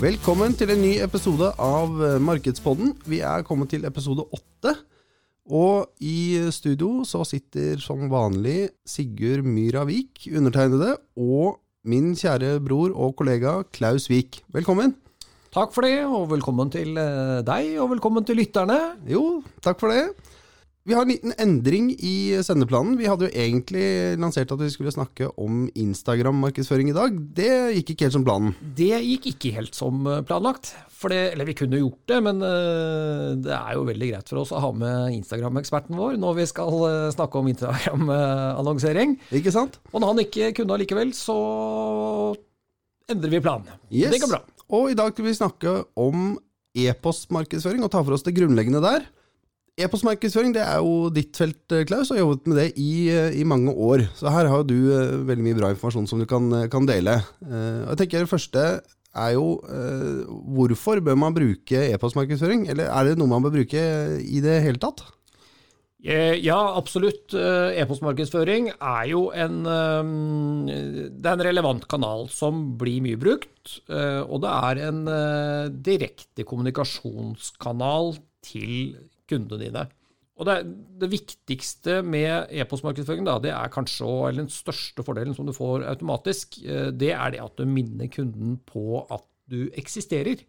[0.00, 2.94] Velkommen til en ny episode av eh, Markedspodden.
[3.04, 4.72] Vi er kommet til episode åtte.
[5.52, 12.94] Og i studio så sitter som vanlig Sigurd Myra Vik, undertegnede, og min kjære bror
[12.96, 14.40] og kollega Klaus Vik.
[14.56, 14.94] Velkommen.
[15.52, 18.80] Takk for det, og velkommen til eh, deg, og velkommen til lytterne.
[19.04, 20.29] Jo, takk for det.
[20.88, 22.94] Vi har en liten endring i sendeplanen.
[22.96, 27.18] Vi hadde jo egentlig lansert at vi skulle snakke om Instagram-markedsføring i dag.
[27.36, 28.54] Det gikk ikke helt som planen.
[28.78, 30.72] Det gikk ikke helt som eh, planlagt.
[31.00, 34.50] Det, eller vi kunne gjort det, men uh, det er jo veldig greit for oss
[34.52, 39.14] å ha med Instagram-eksperten vår når vi skal uh, snakke om Instagram-annonsering.
[39.36, 39.78] Ikke sant?
[39.92, 41.38] Og når han ikke kunne allikevel, så
[43.08, 43.68] endrer vi planen.
[43.88, 44.12] Yes.
[44.12, 44.42] Det går bra.
[44.76, 46.34] Og i dag skal vi snakke om
[46.76, 49.08] e-postmarkedsføring og ta for oss det grunnleggende der.
[49.80, 53.36] E-postmarkedsføring det er jo ditt felt, eh, Klaus, og har jobbet med det i, eh,
[53.40, 54.04] i, mange år.
[54.16, 57.20] Så her har du uh, veldig mye bra informasjon som du kan, kan dele.
[57.40, 58.64] Jeg tenker Det første
[59.10, 59.58] er jo
[60.54, 62.68] hvorfor bør man bruke e-postmarkedsføring?
[62.70, 63.80] Eller er det noe man bør bruke
[64.20, 65.02] i det hele tatt?
[66.00, 67.34] Ja, absolutt.
[67.34, 73.80] E-postmarkedsføring er jo en, det er en relevant kanal som blir mye brukt.
[73.90, 75.02] Og det er en
[75.82, 78.14] direkte kommunikasjonskanal
[78.46, 78.94] til
[79.30, 79.86] kundene dine.
[80.40, 80.56] Og det,
[81.02, 86.62] det viktigste med e-postmarkedsføring, det er kanskje, eller den største fordelen som du får automatisk,
[86.64, 90.40] eh, det er det at du minner kunden på at du eksisterer.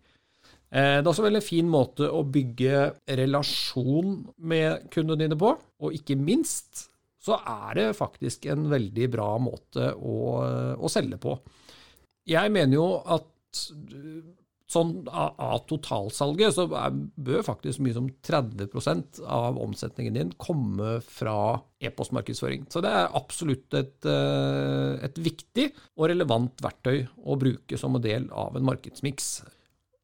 [0.72, 2.86] Eh, det er også en veldig fin måte å bygge
[3.20, 6.88] relasjon med kundene dine på, og ikke minst
[7.22, 10.16] så er det faktisk en veldig bra måte å,
[10.80, 11.36] å selge på.
[12.32, 13.28] Jeg mener jo at
[14.72, 22.70] Sånn av, totalsalget så bør faktisk mye som 30% av omsetningen din komme fra e-postmarkedsføring.
[22.72, 25.68] Så det er absolutt et, eh, et, viktig
[25.98, 29.32] og relevant verktøy å bruke som en del av en markedsmiks.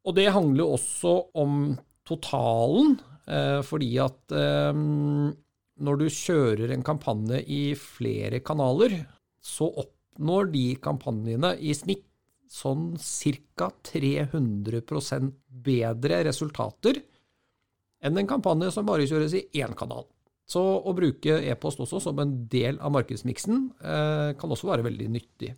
[0.04, 4.72] Og det handler jo også om totalen, eh, fordi at eh,
[5.78, 9.00] når du kjører en kampanje i flere kanaler,
[9.40, 12.07] så oppnår de kampanjene i snitt
[12.48, 13.70] sånn ca.
[13.90, 15.32] 300%
[15.68, 17.00] bedre resultater
[18.04, 20.06] enn en kampanje som bare kjøres i én kanal.
[20.48, 25.08] Så å bruke e-post også som en del av markedsmiksen eh, kan også være veldig
[25.12, 25.50] nyttig.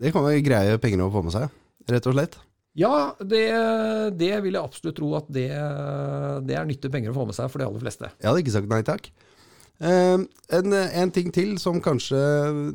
[0.00, 1.50] Det kan være greie penger å få med seg,
[1.90, 2.38] rett og slett?
[2.78, 3.42] Ja, det,
[4.16, 5.48] det vil jeg absolutt tro at det,
[6.46, 8.08] det er nyttige penger å få med seg for de aller fleste.
[8.16, 9.10] Jeg hadde ikke sagt nei takk.
[9.80, 12.18] Uh, en, en, ting til som kanskje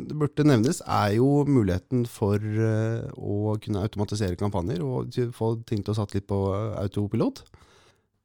[0.09, 5.93] burde nevnes, er jo muligheten for uh, å kunne automatisere kampanjer og få ting til
[5.93, 6.39] å satt litt på
[6.81, 7.43] autopilot.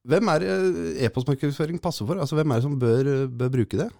[0.08, 0.46] Hvem er
[1.04, 2.22] e-postmarkedsføring passer for?
[2.22, 3.90] Altså, hvem er det som bør, bør bruke det?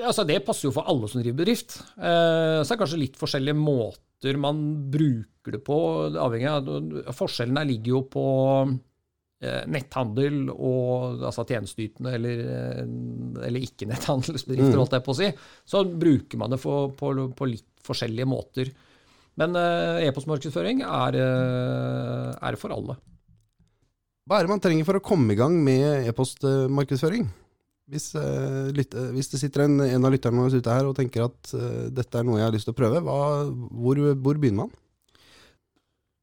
[0.00, 1.76] Altså, det passer jo for alle som driver bedrift.
[1.94, 5.78] Uh, så er det kanskje litt forskjellige måter man bruker det på.
[6.18, 8.26] avhengig av, Forskjellen der ligger jo på
[8.66, 8.74] Eh,
[9.70, 12.82] netthandel og altså tjenesteytende eller, eh,
[13.48, 14.80] eller ikke-netthandelsbedrifter, mm.
[14.80, 15.30] holdt jeg på å si,
[15.68, 18.72] så bruker man det for, på, på, litt forskjellige måter.
[19.40, 22.98] Men eh, e-postmarkedsføring er, er for alle.
[24.24, 27.26] Hva er det man trenger for å komme i gang med e-postmarkedsføring?
[27.92, 31.50] Hvis, hvis, det sitter en, en av lytterne ute her og tenker at
[31.92, 33.18] dette er noe jeg har lyst til å prøve, hva,
[33.52, 34.72] hvor, hvor begynner man?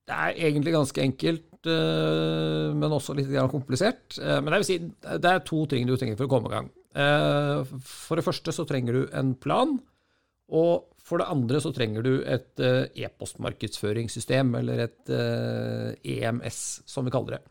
[0.10, 1.46] Det er egentlig ganske enkelt.
[1.70, 4.18] Eh, men også litt komplisert.
[4.18, 4.78] Eh, men jeg vil si,
[5.22, 6.72] det er to ting du trenger for å komme i gang.
[6.98, 9.78] Eh, for det første så trenger du en plan.
[10.52, 17.14] Og for det andre så trenger du et e-postmarkedsføringssystem, eller et EMS, e som vi
[17.14, 17.42] kaller det.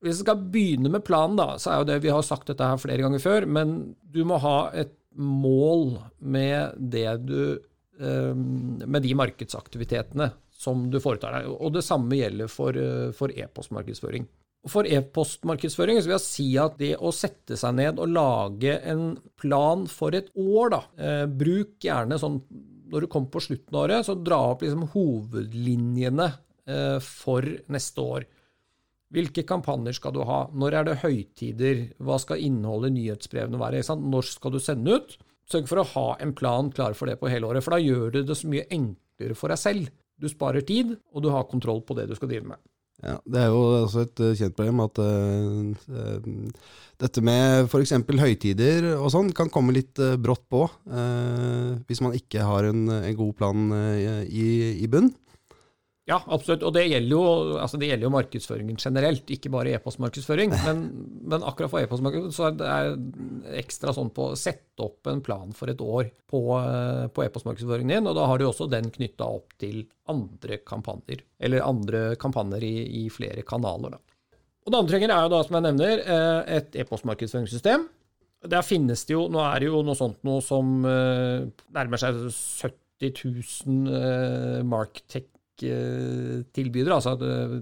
[0.00, 2.64] Hvis vi skal begynne med planen, da, så er jo det Vi har sagt dette
[2.64, 7.58] her flere ganger før, men du må ha et mål med det du
[8.00, 10.30] Med de markedsaktivitetene
[10.60, 11.48] som du foretar deg.
[11.56, 14.26] Og det samme gjelder for, eh, for e-postmarkedsføring.
[14.60, 20.12] E-postmarkedsføring vil jeg si at det å sette seg ned og lage en plan for
[20.12, 22.42] et år, da eh, Bruk gjerne sånn
[22.90, 26.26] når du kommer på slutten av året, så dra opp liksom hovedlinjene
[26.66, 28.26] eh, for neste år.
[29.14, 30.42] Hvilke kampanjer skal du ha?
[30.52, 31.82] Når er det høytider?
[32.02, 33.82] Hva skal innholdet i nyhetsbrevene være?
[33.98, 35.16] Når skal du sende ut?
[35.50, 38.12] Sørg for å ha en plan klar for det på hele året, for da gjør
[38.14, 39.88] du det så mye enklere for deg selv.
[40.20, 42.60] Du sparer tid, og du har kontroll på det du skal drive med.
[43.00, 46.26] Ja, Det er jo også et eh, kjent problem at eh,
[47.00, 47.94] dette med f.eks.
[48.20, 53.16] høytider og sånn kan komme litt brått på uh, hvis man ikke har en, en
[53.16, 54.44] god plan uh, i,
[54.84, 55.08] i bunn.
[56.10, 56.64] Ja, absolutt.
[56.66, 57.22] Og det gjelder jo,
[57.62, 60.54] altså det gjelder jo markedsføringen generelt, ikke bare e-postmarkedsføring.
[60.64, 60.82] Men,
[61.30, 65.54] men akkurat for e-postmarkedsføring så er det ekstra sånn på å sette opp en plan
[65.54, 69.30] for et år på, eh, på e-postmarkedsføringen din, og da har du også den knytta
[69.38, 71.22] opp til andre kampanjer.
[71.38, 72.74] Eller andre kampanjer i,
[73.04, 74.02] i flere kanaler, da.
[74.66, 77.86] Og det andre trenger er jo da, som jeg nevner, eh, et e-postmarkedsføringssystem.
[78.50, 81.46] Der finnes det jo, nå er det jo noe sånt noe som eh,
[81.76, 83.20] nærmer seg 70
[83.68, 85.28] 000 eh, Marktech
[85.60, 87.56] tilbydere, altså eh,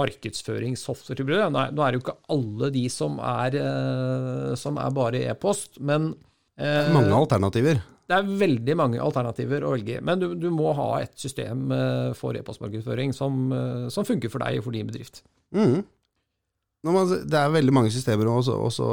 [0.00, 1.50] markedsføringssoftware-tilbydere.
[1.52, 6.12] Nå, er det jo ikke alle de som er, eh, som er bare e-post, men
[6.58, 7.80] eh, Mange alternativer.
[8.08, 10.00] Det er veldig mange alternativer å velge.
[10.04, 14.44] Men du, du må ha et system eh, for e-postmarkedsføring som, eh, som, funker for
[14.44, 15.22] deg og for din bedrift.
[15.56, 15.82] Mm.
[16.78, 18.86] Det er veldig mange systemer å, også,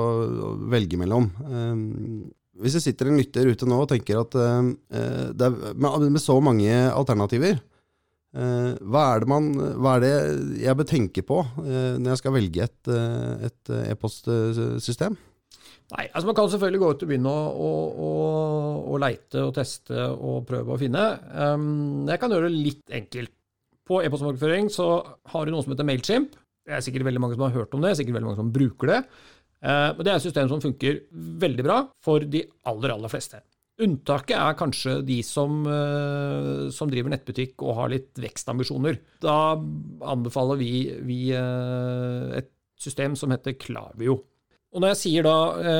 [0.74, 1.30] velge mellom.
[1.46, 2.26] Um,
[2.60, 6.72] hvis det sitter en lytter ute nå og tenker at det er, med, så mange
[6.72, 7.75] alternativer, Eh,
[8.36, 9.46] hva er, det man,
[9.80, 10.16] hva er det
[10.60, 15.16] jeg bør tenke på eh, når jeg skal velge et eh, e-postsystem?
[15.94, 17.72] Nei, altså Man kan selvfølgelig gå ut og begynne å,
[18.08, 18.10] å,
[18.92, 21.04] å, leite og teste og prøve å finne.
[21.30, 23.32] Um, jeg kan gjøre det litt enkelt.
[23.86, 24.90] På e-postmarkedsføring så
[25.32, 26.34] har du noe som heter Mailchimp.
[26.66, 28.90] Det er sikkert veldig mange som har hørt om det, sikkert veldig mange som bruker
[28.90, 29.02] det.
[29.62, 31.04] Det er et system som funker
[31.46, 33.44] veldig bra for de aller, aller fleste.
[33.75, 39.01] Unntaket er kanskje de som, eh, som, driver nettbutikk og har litt vekstambisjoner.
[39.24, 39.57] Da
[40.13, 40.72] anbefaler vi,
[41.04, 44.22] vi eh, et system som heter Klavio.
[44.75, 45.36] Og når jeg sier da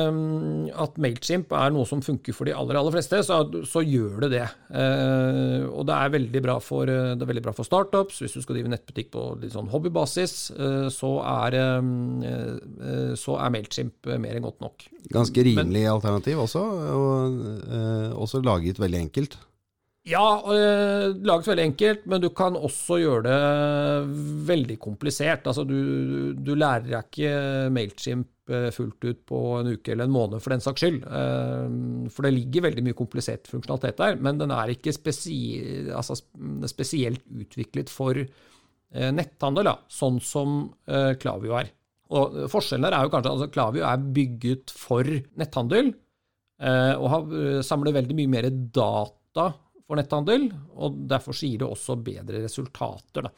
[0.08, 4.24] um, at Mailchimp er noe som funker for de aller aller fleste, så, så gjør
[4.24, 4.46] det det.
[4.72, 8.22] Uh, og det er, veldig bra for, det er veldig bra for startups.
[8.24, 11.12] Hvis du skal drive nettbutikk på litt sånn hobbybasis, uh, så,
[11.44, 14.88] er, uh, så er Mailchimp mer enn godt nok.
[15.12, 16.64] Ganske rimelig Men, alternativ også,
[16.96, 19.36] og også laget veldig enkelt.
[20.06, 25.48] Ja, laget veldig enkelt, men du kan også gjøre det veldig komplisert.
[25.50, 27.32] Altså, du, du lærer deg ikke
[27.74, 31.00] Mailchimp Eh, fullt ut på en uke eller en måned, for den saks skyld.
[31.02, 31.64] Eh,
[32.14, 36.14] for det ligger veldig mye komplisert funksjonalitet der, men den er ikke spesie, altså
[36.70, 41.72] spesielt utviklet for eh, netthandel, da, sånn som Klavio er.
[42.14, 45.10] Og Forskjellen der er jo kanskje at altså, Klavio er bygget for
[45.42, 45.90] netthandel,
[46.56, 47.24] og har,
[47.66, 49.50] samler veldig mye mer data
[49.86, 53.28] for netthandel, og derfor gir det også bedre resultater.
[53.28, 53.30] Da.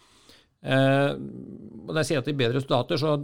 [0.64, 3.16] når jeg sier at det gir bedre resultater, så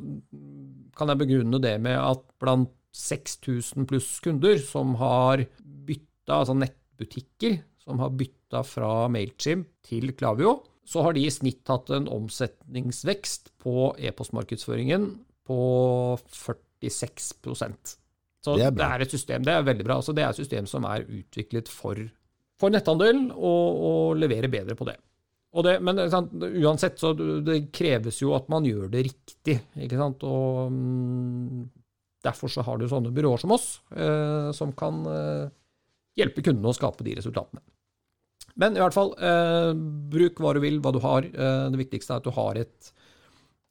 [0.94, 7.58] kan jeg begrunne det med at blant 6000 pluss kunder som har bytta, altså nettbutikker,
[7.82, 13.54] som har bytta fra Mailchimp til Klavio, så har de i snitt hatt en omsetningsvekst
[13.64, 15.08] på e-postmarkedsføringen
[15.48, 15.60] på
[16.28, 17.96] 46%
[18.44, 19.98] Så det er, det er, et system, det er veldig bra.
[20.00, 21.98] Altså det er et system som er utviklet for,
[22.60, 24.96] for netthandel, og, og levere bedre på det.
[25.64, 29.60] Det, men sant, uansett, så det kreves jo at man gjør det riktig.
[29.78, 30.24] ikke sant?
[30.26, 31.68] Og um,
[32.24, 35.50] Derfor så har du sånne byråer som oss, eh, som kan eh,
[36.16, 37.60] hjelpe kundene å skape de resultatene.
[38.60, 39.72] Men i hvert fall, eh,
[40.12, 41.26] bruk hva du vil, hva du har.
[41.26, 42.92] Eh, det viktigste er at du har et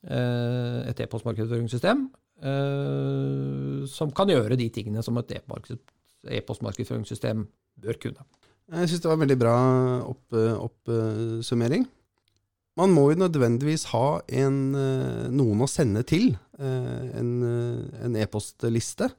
[0.06, 2.00] eh, et e-postmarkedsføringssystem
[2.44, 7.48] eh, som kan gjøre de tingene som et e-postmarkedsføringssystem
[7.84, 8.22] bør kunne.
[8.72, 9.58] Jeg syns det var en veldig bra
[10.08, 11.84] oppsummering.
[11.84, 12.00] Opp,
[12.79, 16.32] man må jo nødvendigvis ha en, eh, noen å sende til.
[16.58, 19.12] Eh, en e-postliste.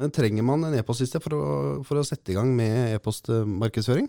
[0.00, 4.08] E Trenger man en e-postliste for, for, å sette i gang med e-postmarkedsføring?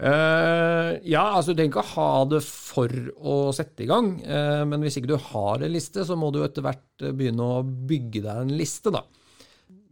[0.00, 4.14] Uh, ja, altså du trenger ikke å ha det for å sette i gang.
[4.24, 7.60] Uh, men hvis ikke du har en liste, så må du etter hvert begynne å
[7.64, 9.02] bygge deg en liste, da.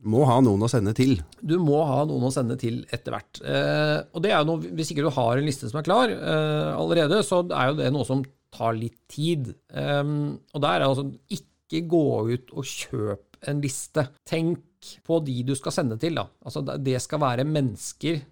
[0.07, 1.17] Må ha noen å sende til.
[1.43, 3.41] Du må ha noen å sende til etter hvert.
[3.43, 6.13] Eh, og det er jo noe, Hvis ikke du har en liste som er klar
[6.15, 8.23] eh, allerede, så er jo det noe som
[8.55, 9.51] tar litt tid.
[9.75, 10.15] Eh,
[10.55, 14.07] og der er altså ikke gå ut og kjøp en liste.
[14.29, 16.15] Tenk på de du skal sende til.
[16.21, 16.29] da.
[16.47, 18.23] Altså Det skal være mennesker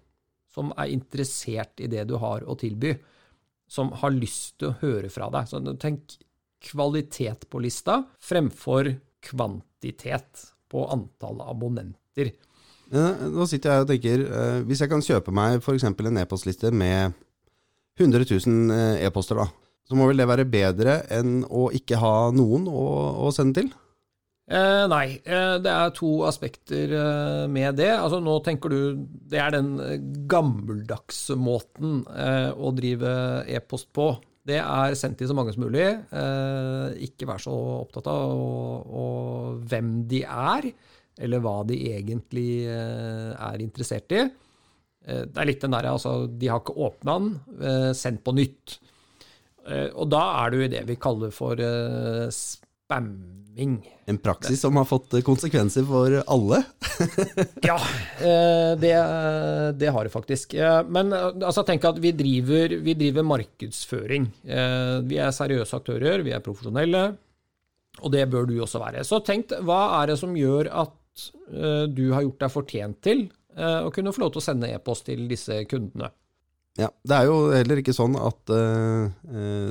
[0.57, 2.95] som er interessert i det du har å tilby,
[3.69, 5.51] som har lyst til å høre fra deg.
[5.51, 6.15] Så tenk
[6.63, 8.95] kvalitet på lista fremfor
[9.27, 12.33] kvantitet på antall abonnenter.
[12.91, 15.87] nå sitter jeg og tenker, eh, hvis jeg kan kjøpe meg f.eks.
[15.87, 17.15] en e-postliste med
[17.99, 19.47] 100 000 eh, e-poster, da,
[19.87, 22.87] så må vel det være bedre enn å ikke ha noen å,
[23.27, 23.75] å sende til?
[24.47, 27.91] Eh, nei, eh, det er to aspekter eh, med det.
[27.91, 28.79] Altså Nå tenker du
[29.27, 29.73] Det er den
[30.31, 33.11] gammeldagse måten eh, å drive
[33.51, 34.13] e-post på.
[34.47, 35.85] Det er sendt til så mange som mulig.
[35.85, 40.69] Eh, ikke vær så opptatt av og, og hvem de er,
[41.19, 44.23] eller hva de egentlig eh, er interessert i.
[45.07, 48.35] Eh, det er litt den der, altså, De har ikke åpna den, eh, sendt på
[48.37, 48.77] nytt.
[49.67, 52.27] Eh, og da er du i det vi kaller for eh,
[52.87, 53.81] spamming.
[54.05, 56.61] En praksis som har fått konsekvenser for alle.
[57.67, 57.75] Ja,
[58.23, 58.93] eh, det,
[59.79, 60.53] det har det faktisk.
[60.55, 64.29] Eh, Men eh, altså, tenk at vi driver, vi driver markedsføring.
[64.47, 67.03] Eh, Vi er seriøse aktører, vi er profesjonelle,
[68.01, 69.03] og det bør du også være.
[69.07, 73.25] Så tenk, hva er det som gjør at eh, du har gjort deg fortjent til
[73.57, 76.13] eh, å kunne få lov til å sende e-post til disse kundene?
[76.77, 79.09] Ja, Det er jo heller ikke sånn at eh,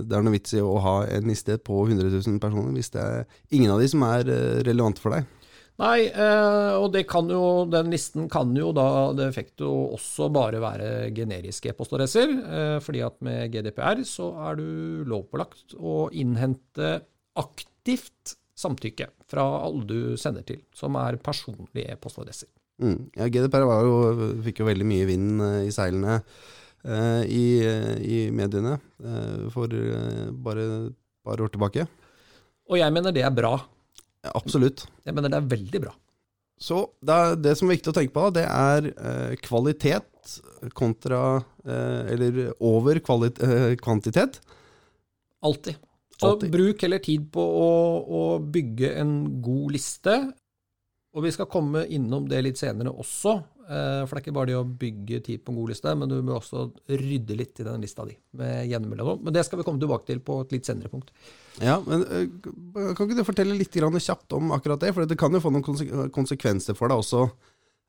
[0.03, 3.03] det er noe vits i å ha en liste på 100 000 personer hvis det
[3.03, 5.29] er ingen av de som er eh, relevante for deg.
[5.77, 10.61] Nei, uh, og det kan jo, den listen kan jo da de facto også bare
[10.63, 12.33] være generiske e-postadresser.
[12.33, 16.95] Uh, fordi at med GDPR så er du lovpålagt å innhente
[17.37, 22.49] aktivt samtykke fra alle du sender til, som er personlige e-postadresser.
[22.81, 23.13] Mm.
[23.13, 23.97] Ja, GDPR var jo,
[24.49, 26.23] fikk jo veldig mye vind i seilene
[26.87, 31.87] i, eh, i mediene eh, for eh, bare et par år tilbake.
[32.71, 33.57] Og jeg mener det er bra.
[34.25, 34.87] Ja, absolutt.
[35.07, 35.95] Jeg mener det er veldig bra.
[36.57, 38.87] Så det, er, det som er viktig å tenke på, det er
[39.45, 40.07] kvalitet
[40.75, 43.37] kontra Eller over kvalit
[43.83, 44.41] kvantitet.
[45.45, 45.77] Alltid.
[46.17, 46.51] Så Altid.
[46.55, 47.69] bruk heller tid på å,
[48.09, 49.13] å bygge en
[49.45, 50.17] god liste.
[51.17, 53.37] Og vi skal komme innom det litt senere også.
[53.69, 56.11] Eh, For det er ikke bare det å bygge tid på en god liste, men
[56.11, 58.17] du må også rydde litt i den lista di.
[58.91, 59.03] med.
[59.25, 61.13] Men det skal vi komme tilbake til på et litt senere punkt.
[61.63, 62.27] Ja, men eh,
[62.95, 64.95] Kan ikke du fortelle litt kjapt om akkurat det?
[64.95, 67.27] For det kan jo få noen konsekvenser for deg også.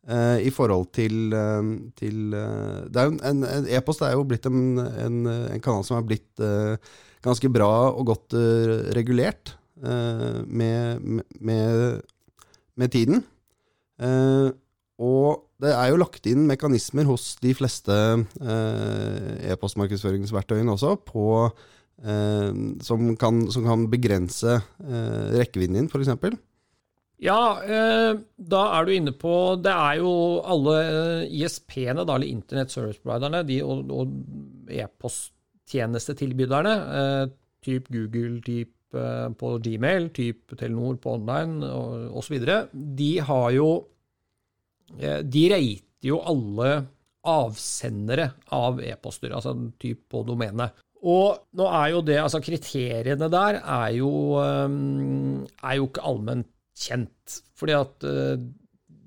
[0.07, 1.33] eh, I forhold til,
[1.99, 2.37] til
[3.77, 6.45] E-post er jo blitt en, en, en kanal som er blitt
[7.25, 8.37] ganske bra og godt
[8.95, 11.01] regulert med,
[11.41, 12.01] med,
[12.77, 13.25] med tiden.
[14.97, 21.25] Og det er jo lagt inn mekanismer hos de fleste eh, e-postmarkedsføringsverktøyene også på,
[22.01, 22.51] eh,
[22.85, 26.09] som, kan, som kan begrense eh, rekkevidden din, f.eks.
[27.21, 30.11] Ja, eh, da er du inne på Det er jo
[30.45, 30.75] alle
[31.25, 34.07] ISP-ene, eller Internett Service Providerne, de, og, og
[34.73, 36.73] e-posttjenestetilbyderne,
[37.65, 38.73] typ Google, typ
[39.37, 41.65] på Gmail, typ Telenor på online
[42.17, 42.35] osv.,
[42.71, 43.69] de har jo
[44.95, 46.69] De rater jo alle
[47.27, 50.77] avsendere av e-poster, altså typ på domenet.
[51.07, 54.77] Og nå er jo det, altså kriteriene der er jo, eh,
[55.61, 57.39] er jo ikke allment kjent.
[57.57, 58.39] Fordi at eh,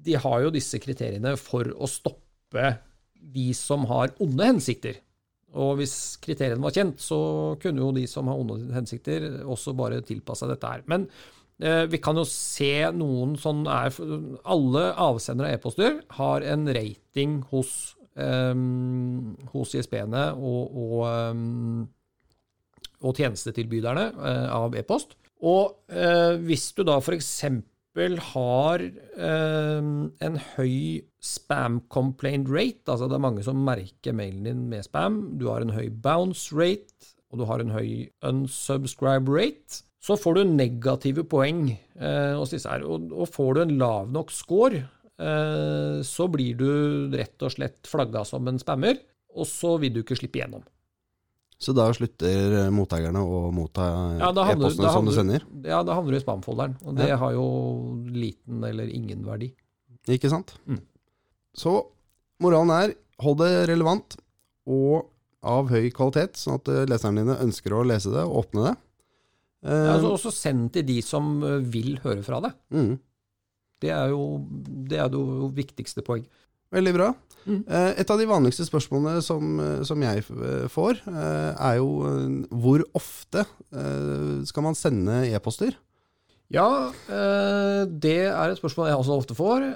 [0.06, 2.76] de har jo disse kriteriene for å stoppe
[3.20, 5.00] de som har onde hensikter.
[5.60, 7.18] Og hvis kriteriene var kjent, så
[7.62, 10.86] kunne jo de som har onde hensikter, også bare tilpasse dette her.
[10.90, 13.92] Men eh, vi kan jo se noen sånn er
[14.48, 17.72] Alle avsendere av e-poster har en rating hos,
[18.16, 21.02] um, hos ISP-ene og, og,
[21.34, 21.82] um,
[23.00, 25.16] og tjenestetilbyderne eh, av e-post.
[25.40, 27.30] Og uh, hvis du da f.eks.
[28.30, 30.74] har eh, en høy
[31.20, 35.64] spam complaint rate, altså det er mange som merker mailen din med spam, du har
[35.64, 41.26] en høy bounce rate, og du har en høy unsubscribe rate, så får du negative
[41.28, 42.84] poeng eh, hos disse her.
[42.88, 44.82] Og, og får du en lav nok score,
[45.20, 46.68] eh, så blir du
[47.16, 49.00] rett og slett flagga som en spammer,
[49.36, 50.64] og så vil du ikke slippe gjennom.
[51.60, 55.44] Så da slutter eh, mottakerne å motta Ja, e-postene som du sender?
[55.68, 57.18] Ja, da havner du i spamfolderen, og det Ja.
[57.20, 57.44] har jo
[58.08, 59.52] liten eller ingen verdi.
[60.08, 60.54] Ikke sant?
[60.64, 60.80] Mm.
[61.52, 61.74] Så
[62.40, 64.16] moralen er hold det relevant
[64.66, 65.10] og
[65.44, 68.74] av høy kvalitet, sånn at eh, leserne dine ønsker å lese det og åpne det.
[69.64, 71.40] Eh, Ja, altså, også send til de som
[71.70, 72.52] vil høre fra deg.
[72.72, 72.98] mm,
[73.80, 74.46] Det er jo
[74.88, 76.24] det er jo viktigste poeng.
[76.72, 77.14] veldig bra.
[77.46, 77.64] Mm.
[77.66, 81.88] Eh, et av de vanligste spørsmålene som, eh, som jeg eh, får, eh, er jo
[82.06, 83.40] eh, hvor ofte
[83.72, 85.74] eh, skal man sende e-poster?
[86.52, 89.66] Ja, det er et spørsmål jeg også ofte får.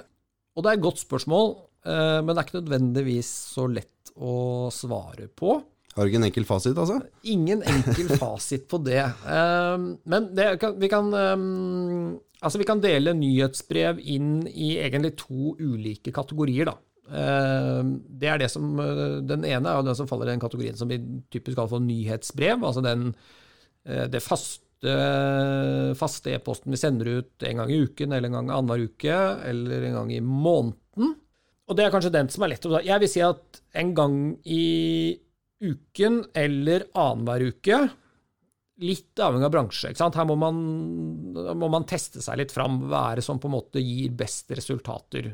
[0.55, 1.53] Og det er et godt spørsmål,
[1.85, 5.61] men det er ikke nødvendigvis så lett å svare på.
[5.95, 6.97] Har du ikke en enkel fasit, altså?
[7.31, 8.99] Ingen enkel fasit på det.
[9.23, 10.49] Um, men det
[10.81, 16.67] vi, kan, um, altså vi kan dele nyhetsbrev inn i egentlig to ulike kategorier.
[16.67, 16.75] Da.
[17.07, 20.75] Um, det er det som, uh, den ene er den som faller i den kategorien
[20.75, 20.99] som vi
[21.31, 22.59] typisk kaller for nyhetsbrev.
[22.59, 23.13] Altså den,
[23.87, 24.99] uh, det faste,
[25.95, 29.87] faste e-posten vi sender ut en gang i uken, eller en gang annenhver uke, eller
[29.87, 31.15] en gang i måneden.
[31.65, 32.83] Og det er kanskje den som er lett å ta.
[32.85, 34.65] Jeg vil si at en gang i
[35.63, 37.79] uken eller annenhver uke.
[38.83, 39.91] Litt avhengig av bransje.
[39.91, 40.17] ikke sant?
[40.19, 40.57] Her må man,
[41.55, 42.81] må man teste seg litt fram.
[42.89, 45.31] Hva er det som på en måte gir best resultater?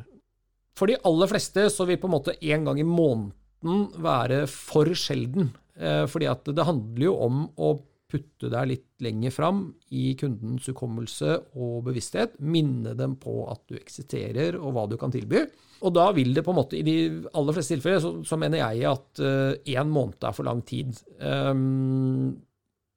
[0.78, 4.94] For de aller fleste så vil på en måte en gang i måneden være for
[4.98, 5.52] sjelden.
[5.78, 7.74] Eh, fordi at det handler jo om å
[8.12, 9.64] putte deg litt lenger fram
[9.96, 12.36] i kundens hukommelse og bevissthet.
[12.44, 15.46] Minne dem på at du eksisterer og hva du kan tilby.
[15.82, 16.98] Og da vil det på en måte, i de
[17.38, 20.94] aller fleste tilfeller, så, så mener jeg at én uh, måned er for lang tid.
[21.18, 22.36] Um,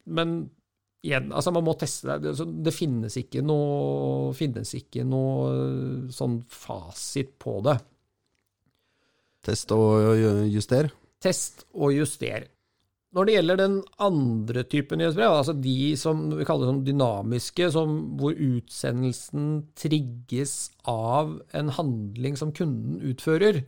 [0.05, 0.37] men
[1.05, 2.35] igjen, altså man må teste det.
[2.65, 7.79] Det finnes ikke noe, finnes ikke noe sånn fasit på det.
[9.45, 10.17] Test og
[10.49, 10.89] juster?
[11.25, 12.49] Test og juster.
[13.15, 17.93] Når det gjelder den andre typen nyhetsbrev, altså de som vi kaller som dynamiske, som,
[18.19, 23.61] hvor utsendelsen trigges av en handling som kunden utfører,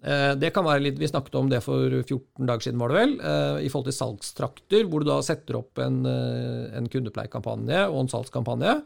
[0.00, 3.00] eh, det kan være litt, Vi snakket om det for 14 dager siden, var det
[3.02, 7.84] vel, eh, i forhold til salgstrakter, hvor du da setter opp en, eh, en kundepleiekampanje
[7.90, 8.80] og en salgskampanje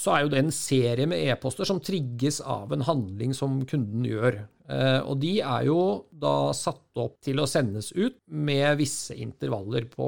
[0.00, 4.06] så er jo det en serie med e-poster som trigges av en handling som kunden
[4.08, 4.38] gjør.
[4.70, 9.84] Eh, og de er jo da satt opp til å sendes ut med visse intervaller
[9.92, 10.06] på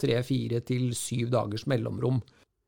[0.00, 2.18] tre, fire til syv dagers mellomrom.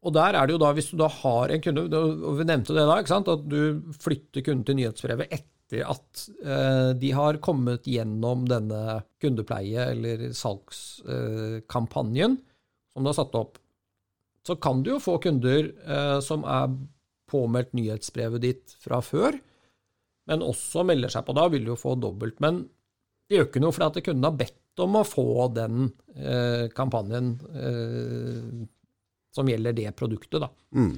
[0.00, 2.76] Og der er det jo da, hvis du da har en kunde, og vi nevnte
[2.76, 3.60] det da, ikke sant, at du
[4.00, 12.34] flytter kunden til nyhetsbrevet etter at eh, de har kommet gjennom denne kundepleie- eller salgskampanjen
[12.90, 13.54] som du har satt opp
[14.46, 16.72] så kan du jo få kunder eh, som er
[17.30, 19.36] påmeldt nyhetsbrevet ditt fra før,
[20.30, 22.40] men også melder seg på da, vil du jo få dobbelt.
[22.42, 22.64] Men
[23.28, 27.32] det gjør ikke noe, for at kunden har bedt om å få den eh, kampanjen
[27.50, 28.66] eh,
[29.34, 30.40] som gjelder det produktet.
[30.42, 30.50] Da.
[30.74, 30.94] Mm.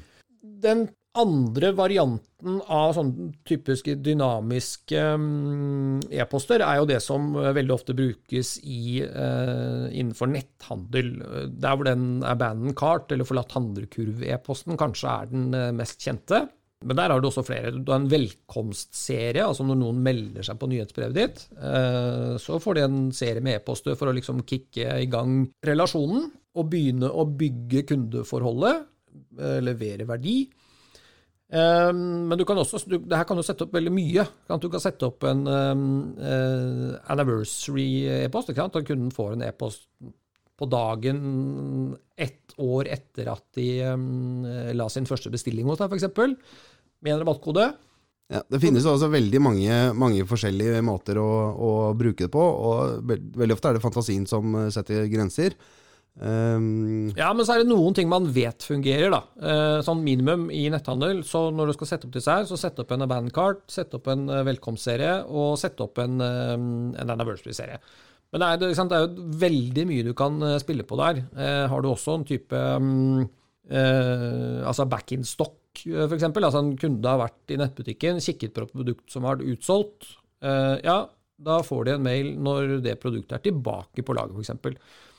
[0.62, 0.86] Den
[1.18, 8.54] andre varianten av sånne typiske dynamiske mm, e-poster er jo det som veldig ofte brukes
[8.64, 11.12] i, uh, innenfor netthandel.
[11.52, 16.46] Der hvor den abandoned cart, eller forlatt handlekurv-e-posten, kanskje er den mest kjente.
[16.82, 17.74] Men der har du også flere.
[17.76, 21.44] Du har en velkomstserie, altså når noen melder seg på nyhetsbrevet ditt,
[22.42, 26.26] så får de en serie med e-poster for å liksom kicke i gang relasjonen
[26.58, 28.82] og begynne å bygge kundeforholdet,
[29.62, 30.40] levere verdi.
[31.52, 34.24] Um, men du kan også, du, det her kan du sette opp veldig mye.
[34.56, 35.86] Du kan sette opp en um,
[36.16, 38.54] uh, anniversary-e-post.
[38.56, 39.84] At kunden får en e-post
[40.56, 44.46] på dagen ett år etter at de um,
[44.78, 46.62] la sin første bestilling hos deg, f.eks.
[47.02, 47.68] Med en rabattkode.
[48.32, 52.40] Ja, det finnes også veldig mange, mange forskjellige måter å, å, bruke det på.
[52.40, 55.58] og Veldig ofte er det fantasien som setter grenser.
[56.20, 59.22] Um, ja, men så er det noen ting man vet fungerer, da.
[59.40, 61.22] Uh, sånn minimum i netthandel.
[61.26, 64.10] Så når du skal sette opp disse her, så sett opp en bandcard, sett opp
[64.12, 67.80] en uh, velkomstserie og sett opp en, uh, en anniversary-serie.
[68.32, 71.18] Men det er, det, det er, jo veldig mye du kan spille på der.
[71.68, 73.26] har du også en type um,
[73.68, 76.24] altså back in stock, f.eks.
[76.30, 80.08] Altså en kunde har vært i nettbutikken, kikket på et produkt som har vært utsolgt.
[80.40, 80.96] ja,
[81.44, 85.11] da får de en mail når det produktet er tilbake på laget, f.eks.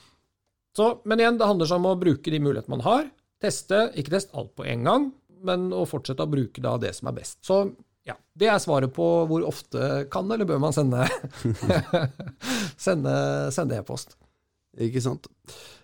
[0.78, 3.10] Så, men igjen, det handler om å bruke de mulighetene man har.
[3.44, 5.10] Teste, ikke test alt på en gang,
[5.46, 7.38] men å fortsette å bruke da det som er best.
[7.46, 7.60] Så
[8.08, 11.06] ja, det er svaret på hvor ofte kan eller bør man sende
[12.86, 14.18] sende e-post.
[14.82, 15.30] Ikke sant.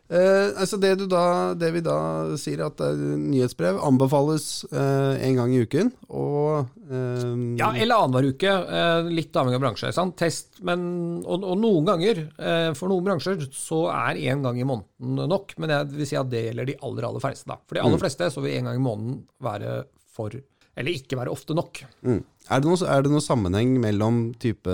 [0.10, 1.98] Eh, altså det, da, det, vi da
[2.42, 5.92] sier, at uh, nyhetsbrev anbefales eh, en gang i uken.
[6.10, 8.50] Og, eh, ja, eller annenhver uke.
[8.50, 9.92] Eh, litt avhengig av bransje.
[9.94, 10.18] Sant?
[10.18, 10.82] Test, men,
[11.22, 15.54] og, og, noen ganger, eh, for noen bransjer, så er én gang i måneden nok.
[15.62, 17.46] Men jeg vil si at det gjelder de aller aller fleste.
[17.52, 17.62] Da.
[17.70, 18.06] For de aller mm.
[18.08, 20.34] fleste så vil én gang i måneden være for
[20.80, 21.84] Eller ikke være ofte nok.
[22.02, 22.24] Mm.
[22.50, 24.74] Er, det noe, er det noe sammenheng mellom type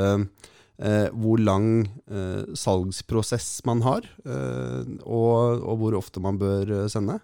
[0.77, 6.89] eh, hvor lang eh, salgsprosess man har, eh, og, og, hvor ofte man bør eh,
[6.91, 7.19] sende?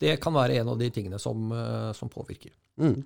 [0.00, 2.54] Det kan være en av de tingene som, eh, som påvirker.
[2.80, 3.02] Mm.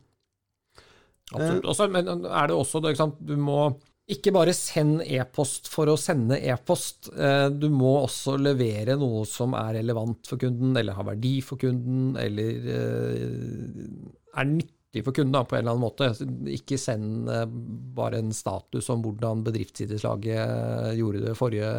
[1.32, 1.66] Absolutt.
[1.72, 3.72] Også, men er det også det, Du må
[4.12, 7.08] ikke bare sende e-post for å sende e-post.
[7.56, 12.12] Du må også levere noe som er relevant for kunden, eller har verdi for kunden,
[12.20, 16.14] eller er nyttig nyttig for kunden da, på en eller annen måte.
[16.54, 17.46] Ikke send eh,
[17.94, 21.70] bare en status om hvordan bedriftsidrettslaget eh, gjorde det forrige,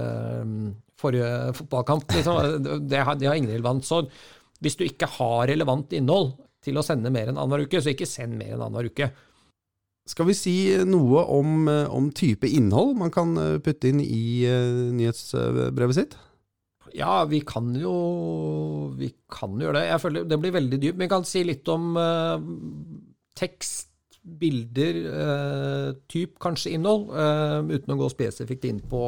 [0.43, 2.11] mm, forrige fotballkamp.
[2.11, 2.35] Liksom.
[2.89, 3.87] Det, har, det har ingen relevans.
[3.87, 4.05] Så
[4.61, 8.07] hvis du ikke har relevant innhold til å sende mer enn annenhver uke, så ikke
[8.09, 9.09] send mer enn annenhver uke.
[10.05, 14.45] Skal vi si noe om, eh, om, type innhold man kan putte inn i
[14.93, 16.17] nyhetsbrevet sitt?
[16.95, 17.95] Ja, vi kan jo
[18.95, 19.89] vi kan gjøre det.
[19.89, 20.97] Jeg føler Det blir veldig dypt.
[20.97, 22.39] Men vi kan si litt om uh,
[23.37, 23.91] tekst,
[24.25, 29.01] bilder, uh, typ kanskje innhold, uh, uten å gå spesifikt inn på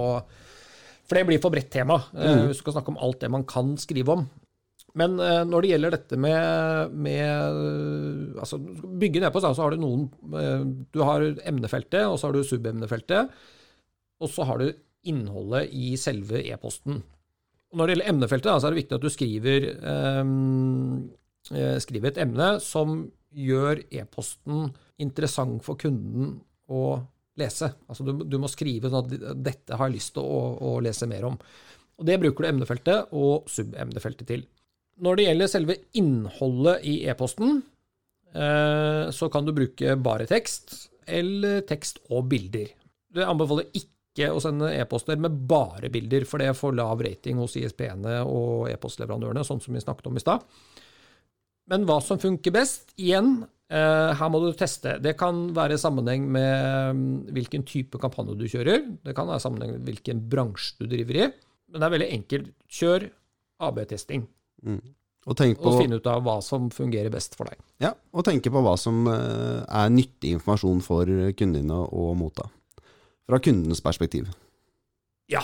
[1.07, 3.77] For det blir for bredt tema, hvis du skal snakke om alt det man kan
[3.79, 4.27] skrive om.
[4.97, 10.07] Men når det gjelder dette med, med altså, Bygge nedpå, så har du noen
[10.91, 13.31] Du har emnefeltet, og så har du subemnefeltet.
[14.19, 14.71] Og så har du
[15.07, 16.99] innholdet i selve e-posten.
[17.75, 22.21] Når det gjelder emnefeltet, da, så er det viktig at du skriver, eh, skriver et
[22.23, 23.01] emne som
[23.37, 24.69] gjør e-posten
[25.03, 26.37] interessant for kunden
[26.71, 26.83] å
[27.37, 27.69] lese.
[27.87, 31.09] Altså du, du, må skrive sånn at dette har jeg lyst til å, å, lese
[31.09, 31.37] mer om.
[31.97, 34.45] Og Det bruker du emnefeltet og subemnefeltet til.
[35.03, 37.61] Når det gjelder selve innholdet i e-posten,
[38.33, 42.73] eh, så kan du bruke bare tekst eller tekst og bilder.
[43.13, 47.57] Det anbefaler ikke å sende e-poster med bare bilder, for det får lav rating hos
[47.59, 50.47] ISP-ene og e-postleverandørene, sånn som vi snakket om i stad.
[51.67, 54.95] Men hva som funker best, igjen, Eh, her må du teste.
[55.03, 58.85] Det kan være i sammenheng med mm, hvilken type kampanje du kjører.
[59.03, 61.27] Det kan være i sammenheng med hvilken bransje du driver i.
[61.67, 62.53] Men det er veldig enkelt.
[62.79, 63.09] Kjør
[63.67, 64.23] AB-testing.
[64.63, 64.79] Mm.
[65.27, 67.59] Og, og finne ut av hva som fungerer best for deg.
[67.83, 72.47] Ja, og tenke på hva som eh, er nyttig informasjon for kundene å motta.
[73.27, 74.29] Fra kundens perspektiv.
[75.27, 75.43] Ja,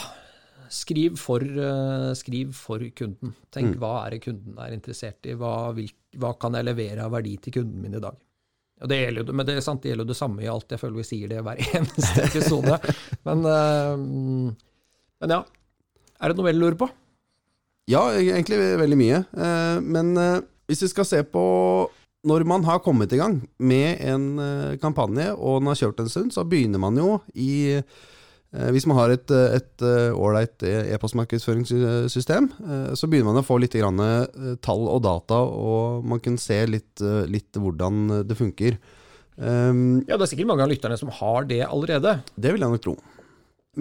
[0.74, 3.34] Skriv for, uh, skriv for kunden.
[3.54, 3.80] Tenk mm.
[3.82, 5.36] hva er det kunden er interessert i?
[5.38, 8.18] Hva, vil, hva, kan jeg levere av verdi til kunden min i dag?
[8.82, 10.74] Og det gjelder, men det, sant, det gjelder det samme i alt.
[10.74, 12.80] Jeg føler vi sier det hver eneste episode.
[13.28, 14.50] men, uh,
[15.22, 15.44] men, ja.
[16.18, 16.90] Er det noe mer du lurer på?
[17.92, 19.22] Ja, egentlig veldig mye.
[19.38, 20.16] Uh, men
[20.72, 21.44] hvis vi skal se på
[22.24, 24.26] når man har kommet i gang med en
[24.82, 27.84] kampanje, og den har kjørt en stund, så begynner man jo i
[28.54, 32.50] Eh, hvis man har et eh, ålreit eh, e-postmarkedsføringssystem,
[32.94, 37.58] så begynner man å få litt tall og data, og man kan se litt, litt
[37.58, 38.78] hvordan det funker.
[39.34, 42.20] Um, ja, det er sikkert mange av lytterne som har det allerede.
[42.38, 42.94] Det vil jeg nok tro.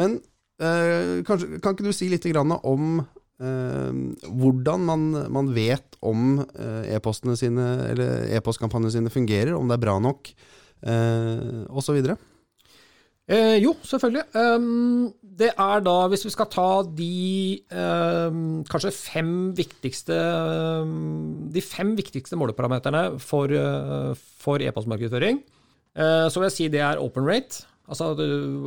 [0.01, 0.17] Men
[0.65, 3.03] uh, kanskje, kan ikke du si litt om
[3.41, 9.83] hvordan man, man, vet om uh, e-postene sine, eller e-postkampanjene sine fungerer, om det er
[9.83, 10.31] bra nok,
[10.87, 11.99] eh, osv.?
[13.31, 14.25] Eh, jo, selvfølgelig.
[14.35, 16.69] Um, det er da, hvis vi skal ta
[16.99, 20.17] de um, kanskje fem viktigste
[20.83, 25.41] um, De fem viktigste måleparameterne for, uh, for e-postmarkedsføring,
[25.97, 27.65] uh, så vil jeg si det er open rate.
[27.89, 28.13] Altså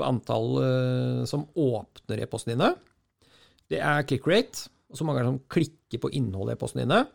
[0.07, 2.73] antall uh, som åpner e-postene dine.
[3.71, 7.05] Det er click rate, altså mange som klikker på innholdet i e-postene dine.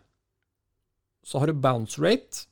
[1.27, 2.47] Så har du bounce rate.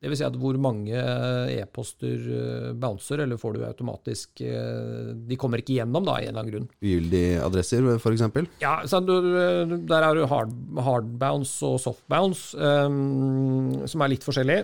[0.00, 0.16] Dvs.
[0.16, 5.60] Si at hvor mange eh, e-poster eh, bouncer, eller får du automatisk eh, De kommer
[5.60, 6.68] ikke gjennom, da, i en eller annen grunn.
[6.80, 8.24] Ugyldige adresser, f.eks.?
[8.62, 10.54] Ja, så der har du hard,
[10.86, 14.62] hard, bounce og soft bounce, um, som er litt forskjellig.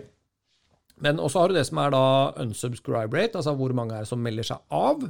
[1.05, 2.05] Men også har du det som er da
[2.41, 5.05] unsubscribe rate, altså hvor mange er det som melder seg av.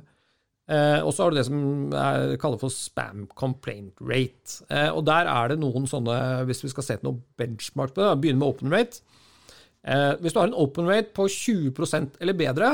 [0.67, 4.65] Eh, og så har du det som er kaller for spam complaint rate.
[4.67, 6.17] Eh, og der er det noen sånne,
[6.49, 9.05] hvis vi skal se noe benchmark på det, begynne med open rate.
[9.87, 12.73] Eh, hvis du har en open rate på 20% eller bedre,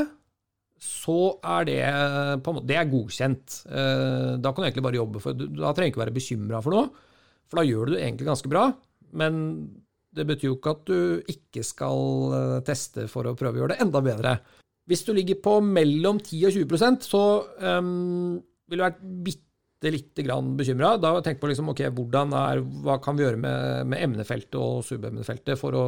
[0.83, 1.83] så er det
[2.43, 3.59] på en måte, det er godkjent.
[3.69, 6.75] Eh, da kan du egentlig bare jobbe for Da trenger du ikke være bekymra for
[6.75, 6.89] noe,
[7.47, 8.65] for da gjør du det egentlig ganske bra.
[9.13, 9.39] Men
[10.17, 13.77] det betyr jo ikke at du ikke skal eh, teste for å prøve å gjøre
[13.77, 14.35] det enda bedre.
[14.91, 17.23] Hvis du ligger på mellom 10 og 20% så
[17.79, 20.97] um, vil du vært bitte lite grann bekymra.
[21.03, 25.59] Da tenk på liksom, okay, er, hva kan vi gjøre med, med emnefeltet og subemnefeltet
[25.59, 25.87] for å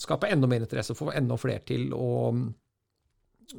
[0.00, 2.32] skape enda mer interesse, få enda flere til å,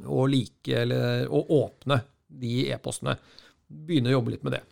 [0.06, 2.00] å like eller å åpne
[2.40, 3.16] de e-postene.
[3.68, 4.62] Begynne å jobbe litt med det.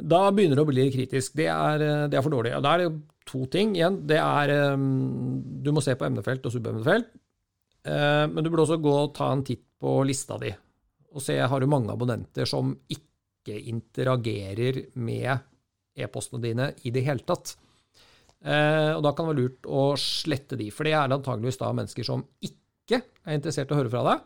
[0.00, 1.34] da begynner det å bli kritisk.
[1.36, 2.54] Det er, det er for dårlig.
[2.56, 2.92] Og Da er det
[3.28, 4.02] to ting igjen.
[4.08, 7.08] Det er Du må se på emnefelt og subemnefelt.
[7.84, 10.52] Eh, men du burde også gå og ta en titt på lista di
[11.14, 15.30] og se har du mange abonnenter som ikke interagerer med
[15.94, 17.54] e-postene dine i det hele tatt.
[18.44, 21.70] Eh, og da kan det være lurt å slette de, for det er antageligvis da
[21.76, 24.24] mennesker som ikke er interessert i å høre fra deg.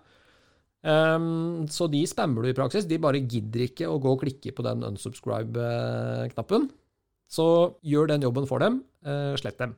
[0.78, 2.86] Um, så de spammer du i praksis.
[2.88, 6.68] De bare gidder ikke å gå og klikke på den unsubscribe-knappen.
[7.28, 7.46] Så
[7.84, 8.82] gjør den jobben for dem.
[9.06, 9.74] Uh, slett dem.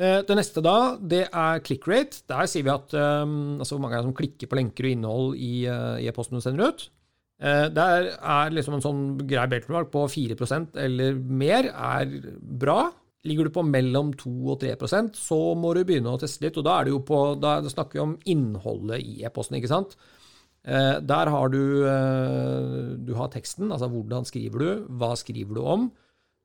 [0.00, 2.24] Uh, det neste da, det er click rate.
[2.30, 4.96] Der sier vi at um, altså hvor mange er det som klikker på lenker og
[4.96, 6.88] innhold i uh, e-posten du sender ut.
[7.42, 12.92] Uh, der er liksom en sånn grei benchmark på 4% eller mer er bra.
[13.24, 16.58] Ligger du på mellom 2 og 3% så må du begynne å teste litt.
[16.60, 19.96] Og da, er det jo på, da snakker vi om innholdet i e-posten, ikke sant.
[20.64, 24.68] Uh, der har du, eh, du har teksten, altså hvordan skriver du,
[25.00, 25.90] hva skriver du om.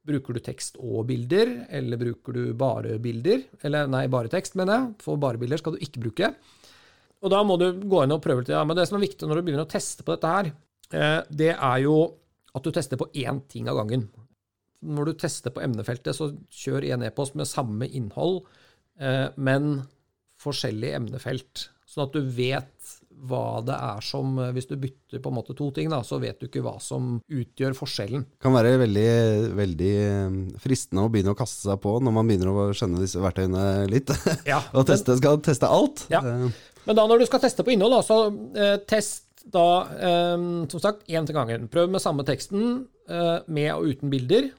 [0.10, 3.44] Bruker du tekst og bilder, eller bruker du bare bilder?
[3.66, 4.96] Eller nei, bare tekst, mener jeg.
[5.04, 6.32] For bare bilder skal du ikke bruke.
[7.20, 8.54] Og da må du gå inn og prøve litt.
[8.54, 10.52] Ja, men det som er viktig når du begynner å teste på dette her,
[10.96, 11.98] eh, det er jo
[12.56, 14.08] at du tester på én ting av gangen.
[14.80, 18.46] Når du tester på emnefeltet, så kjør én e-post med samme innhold,
[19.00, 19.84] eh, men
[20.40, 21.68] forskjellig emnefelt.
[21.90, 22.96] Sånn at du vet
[23.28, 26.40] hva det er som Hvis du bytter på en måte to ting, da, så vet
[26.40, 28.26] du ikke hva som utgjør forskjellen.
[28.26, 29.08] Det Kan være veldig,
[29.60, 33.22] veldig eh, fristende å begynne å kaste seg på når man begynner å skjønne disse
[33.24, 34.14] verktøyene litt.
[34.48, 36.06] Ja, og teste, skal teste alt.
[36.14, 36.24] Ja.
[36.24, 36.48] Eh,
[36.88, 38.22] Men da når du skal teste på innhold, da, så
[38.56, 40.38] eh, test da eh,
[40.72, 41.68] som sagt én til gangen.
[41.72, 44.52] Prøv med samme teksten, eh, med og uten bilder.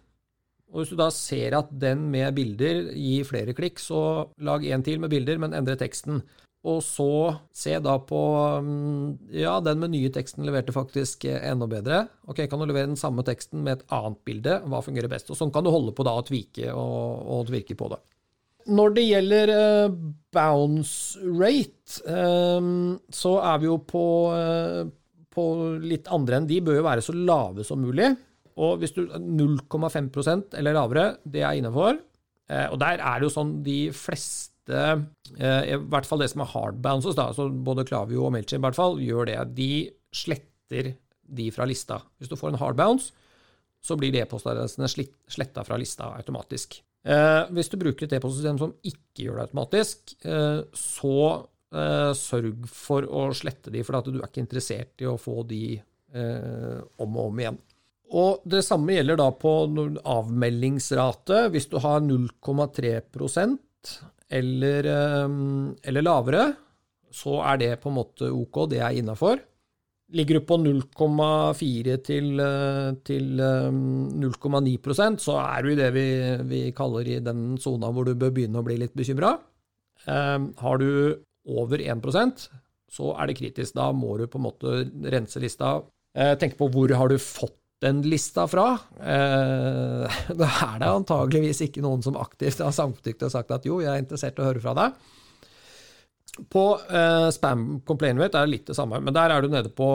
[0.70, 4.84] Og hvis du da ser at den med bilder gir flere klikk, så lag en
[4.86, 6.22] til med bilder, men endre teksten.
[6.68, 7.08] Og så
[7.56, 8.20] se da på
[8.60, 12.02] mm, Ja, den med nye teksten leverte faktisk eh, enda bedre.
[12.28, 14.58] Ok, Kan du levere den samme teksten med et annet bilde?
[14.68, 15.30] Hva fungerer best?
[15.32, 18.00] Og Sånn kan du holde på da å tvike og, og tvirke på det.
[18.70, 19.96] Når det gjelder eh,
[20.36, 22.68] bounce rate, eh,
[23.22, 24.04] så er vi jo på,
[25.32, 25.46] på
[25.80, 26.60] litt andre enn de.
[26.66, 28.12] Bør jo være så lave som mulig.
[28.60, 31.96] Og hvis du 0,5% eller lavere, det er innafor.
[32.50, 36.50] Og der er det jo sånn de fleste, eh, i hvert fall det som er
[36.52, 39.38] hard bounces, da, så både Klavio og Mailchimp i hvert fall, gjør det.
[39.58, 39.72] De
[40.14, 40.92] sletter
[41.30, 42.00] de fra lista.
[42.18, 43.12] Hvis du får en hard bounce,
[43.80, 46.80] så blir de e-postadressene sletta fra lista automatisk.
[47.06, 53.06] Eh, hvis du bruker et e-postsystem som ikke gjør det automatisk, eh, så sørg for
[53.06, 55.76] å slette de, for at du er ikke interessert i å få de
[56.98, 57.60] om og om igjen.
[58.18, 59.52] Og det samme gjelder da på
[60.02, 61.44] avmeldingsrate.
[61.54, 62.96] Hvis du har 0,3
[64.30, 65.28] eller, eh,
[65.90, 66.44] eller lavere,
[67.10, 69.42] så er det på en måte ok, det er innafor.
[70.14, 76.08] Ligger du på 0,4 til, eh, til 0,9% så er du i det vi,
[76.50, 79.36] vi kaller i den sona hvor du bør begynne å bli litt bekymra.
[80.06, 82.48] Har du over 1%
[82.90, 83.74] så er det kritisk.
[83.76, 85.76] Da må du på en måte rense lista.
[86.40, 88.74] Tenk på hvor har du fått den lista fra.
[90.40, 93.92] Da er det antageligvis ikke noen som aktivt har samtykket og sagt at jo, jeg
[93.92, 95.00] er interessert i å høre fra deg.
[96.48, 99.72] På eh, spam complaint rate er det litt det samme, men der er du nede
[99.74, 99.88] på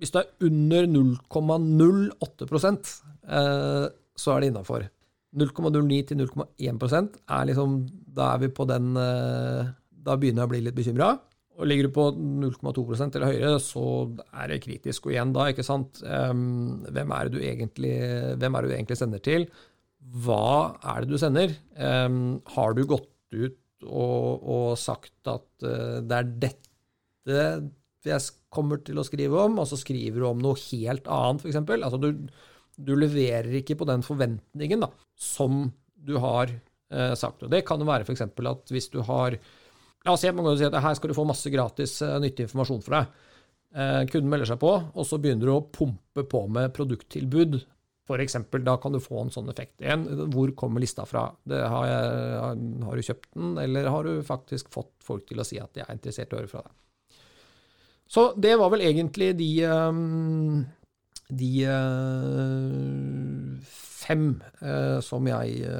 [0.00, 4.88] Hvis det er under 0,08 eh, så er det innafor.
[5.34, 7.78] 0,09 til 0,1% er liksom
[8.14, 11.14] Da er vi på den eh, Da begynner jeg å bli litt bekymra.
[11.54, 13.84] Og ligger du på 0,2% eller høyere, så
[14.34, 15.06] er det kritisk.
[15.06, 17.94] Og igjen da, ikke sant um, hvem, er det du egentlig,
[18.40, 19.46] det du egentlig sender til?
[20.24, 21.54] Hva er det du sender?
[21.78, 27.38] Um, har du gått ut og, og sagt at uh, det er dette
[28.04, 31.62] jeg kommer til å skrive om, og så skriver du om noe helt annet, f.eks.?
[31.78, 32.10] Altså du,
[32.76, 37.46] du leverer ikke på den forventningen da, som du har uh, sagt.
[37.46, 38.26] Og det kan jo være f.eks.
[38.26, 39.38] at hvis du har
[40.04, 42.44] La oss si man kan si at her skal du få masse gratis uh, nyttig
[42.44, 43.22] informasjon for deg.
[43.74, 47.56] Uh, kunden melder seg på, og så begynner du å pumpe på med produkttilbud.
[48.04, 50.04] For eksempel, da kan du få en sånn effekt igjen.
[50.34, 51.24] Hvor kommer lista fra?
[51.48, 55.56] Har, jeg, har, du kjøpt den, eller har du faktisk fått folk til å si
[55.56, 56.74] at de er interessert i å høre fra deg?
[58.04, 60.60] Så det var vel egentlig de, um,
[61.32, 61.52] de
[63.72, 64.26] fem
[65.08, 65.78] som jeg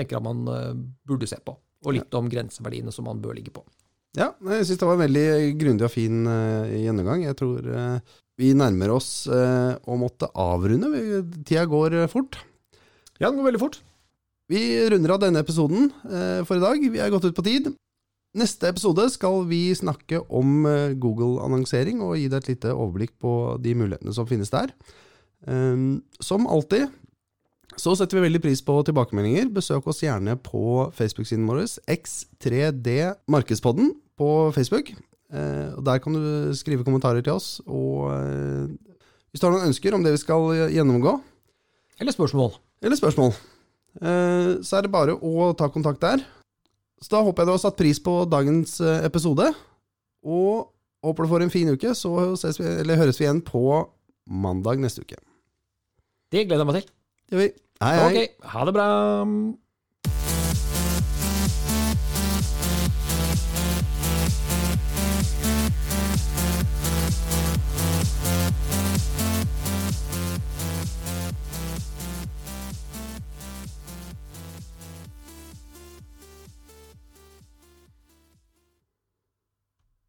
[0.00, 1.52] tenker at man burde se på
[1.84, 3.64] og litt om grenseverdiene som man bør ligge på.
[4.18, 5.26] Ja, jeg syns det var en veldig
[5.60, 7.22] grundig og fin uh, gjennomgang.
[7.28, 10.90] Jeg tror uh, vi nærmer oss uh, å måtte avrunde.
[11.46, 12.40] Tida går fort.
[13.20, 13.78] Ja, den går veldig fort.
[14.50, 15.92] Vi runder av denne episoden
[16.42, 16.80] for i dag.
[16.82, 17.68] Vi er gått ut på tid.
[18.34, 20.64] Neste episode skal vi snakke om
[20.98, 24.72] Google-annonsering og gi deg et lite overblikk på de mulighetene som finnes der.
[26.18, 26.88] som alltid
[27.78, 29.50] så setter vi veldig pris på tilbakemeldinger.
[29.54, 32.96] Besøk oss gjerne på Facebook-siden vår, X3D
[33.30, 34.90] Markedspodden på Facebook.
[35.30, 37.60] Eh, Der kan du skrive kommentarer til oss.
[37.66, 38.72] Og eh,
[39.30, 41.20] hvis du har noen ønsker om det vi skal gjennomgå
[42.00, 42.52] Eller spørsmål.
[42.82, 43.32] Eller spørsmål.
[44.00, 46.24] Eh, så er det bare å ta kontakt der.
[47.00, 49.46] Så da håper jeg du har satt pris på dagens episode.
[50.26, 50.68] Og
[51.04, 51.94] håper du får en fin uke.
[51.96, 52.12] Så
[52.58, 53.86] vi, høres vi igjen på
[54.28, 55.16] mandag neste uke.
[56.30, 56.90] Det gleder jeg meg til.
[57.30, 57.50] Det gjør vi.
[57.80, 58.06] Hei, hei.
[58.06, 58.86] Ok, ha det bra.